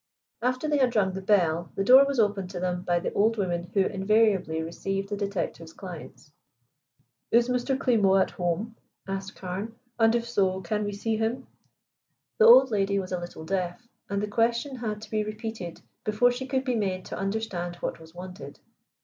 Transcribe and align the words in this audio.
After 0.41 0.67
they 0.67 0.79
had 0.79 0.95
rung 0.95 1.13
the 1.13 1.21
bell 1.21 1.65
and 1.67 1.75
the 1.75 1.83
door 1.83 2.03
was 2.07 2.19
opened 2.19 2.49
to 2.49 2.59
them 2.59 2.81
by 2.81 2.99
the 2.99 3.13
old 3.13 3.37
woman 3.37 3.69
who 3.75 3.81
invariably 3.81 4.63
received 4.63 5.09
the 5.09 5.15
detective's 5.15 5.73
clients. 5.73 6.31
"Is 7.29 7.49
Mr. 7.49 7.77
Klimo 7.77 8.19
at 8.19 8.31
home?" 8.31 8.75
asked 9.07 9.35
Carne. 9.35 9.75
"And 9.99 10.15
if 10.15 10.27
so, 10.27 10.59
can 10.61 10.85
we 10.85 10.91
see 10.93 11.17
him?" 11.17 11.45
The 12.39 12.45
old 12.47 12.71
lady 12.71 12.97
was 12.97 13.11
a 13.11 13.19
little 13.19 13.45
deaf, 13.45 13.87
and 14.09 14.23
the 14.23 14.27
question 14.27 14.77
had 14.77 15.03
to 15.03 15.11
be 15.11 15.23
repeated 15.23 15.81
before 16.03 16.31
she 16.31 16.47
could 16.47 16.65
be 16.65 16.73
made 16.73 17.05
to 17.05 17.15
understand 17.15 17.75
what 17.75 17.99
was 17.99 18.15
wanted. 18.15 18.59